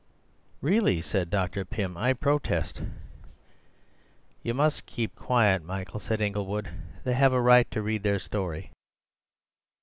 "Really!" 0.61 0.99
said 1.03 1.29
Dr. 1.29 1.63
Pym; 1.63 1.95
"I 1.95 2.13
protest." 2.13 2.81
"You 4.41 4.55
must 4.55 4.87
keep 4.87 5.13
quiet, 5.15 5.63
Michael," 5.63 5.99
said 5.99 6.21
Inglewood; 6.21 6.69
"they 7.03 7.13
have 7.13 7.33
a 7.33 7.39
right 7.39 7.69
to 7.69 7.83
read 7.83 8.01
their 8.01 8.17
story." 8.17 8.71